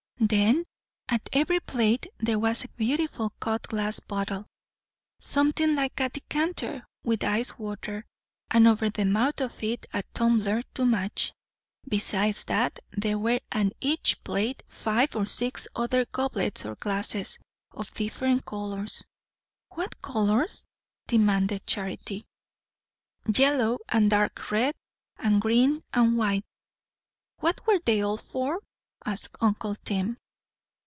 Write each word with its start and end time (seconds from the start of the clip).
"Then 0.23 0.65
at 1.09 1.27
every 1.33 1.59
plate 1.61 2.05
there 2.19 2.37
was 2.37 2.63
a 2.63 2.67
beautiful 2.69 3.33
cut 3.39 3.63
glass 3.63 3.99
bottle, 3.99 4.45
something 5.19 5.73
like 5.73 5.99
a 5.99 6.09
decanter, 6.09 6.85
with 7.03 7.23
ice 7.23 7.57
water, 7.57 8.05
and 8.51 8.67
over 8.67 8.87
the 8.91 9.03
mouth 9.03 9.41
of 9.41 9.63
it 9.63 9.87
a 9.91 10.03
tumbler 10.13 10.61
to 10.75 10.85
match. 10.85 11.33
Besides 11.89 12.45
that, 12.45 12.77
there 12.91 13.17
were 13.17 13.39
at 13.51 13.73
each 13.81 14.23
plate 14.23 14.61
five 14.67 15.15
or 15.15 15.25
six 15.25 15.67
other 15.75 16.05
goblets 16.05 16.65
or 16.67 16.75
glasses, 16.75 17.39
of 17.71 17.91
different 17.95 18.45
colours." 18.45 19.03
"What 19.73 20.03
colours?" 20.03 20.65
demanded 21.07 21.65
Charity. 21.65 22.25
"Yellow, 23.25 23.79
and 23.89 24.11
dark 24.11 24.51
red, 24.51 24.75
and 25.17 25.41
green, 25.41 25.81
and 25.91 26.15
white." 26.15 26.45
"What 27.39 27.65
were 27.65 27.79
they 27.83 28.03
all 28.03 28.17
for?" 28.17 28.61
asked 29.03 29.35
uncle 29.41 29.73
Tim. 29.83 30.15